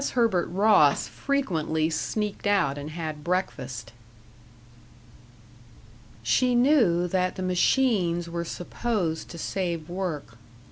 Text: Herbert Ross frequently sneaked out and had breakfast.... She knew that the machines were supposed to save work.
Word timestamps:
Herbert 0.13 0.47
Ross 0.47 1.07
frequently 1.07 1.91
sneaked 1.91 2.47
out 2.47 2.75
and 2.79 2.89
had 2.89 3.23
breakfast.... 3.23 3.93
She 6.23 6.55
knew 6.55 7.07
that 7.07 7.35
the 7.35 7.43
machines 7.43 8.27
were 8.27 8.43
supposed 8.43 9.29
to 9.29 9.37
save 9.37 9.89
work. 9.89 10.39